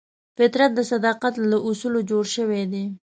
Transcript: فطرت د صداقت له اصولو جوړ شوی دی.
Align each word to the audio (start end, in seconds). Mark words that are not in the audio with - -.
فطرت 0.37 0.71
د 0.75 0.79
صداقت 0.91 1.33
له 1.51 1.57
اصولو 1.69 1.99
جوړ 2.09 2.23
شوی 2.35 2.63
دی. 2.71 2.85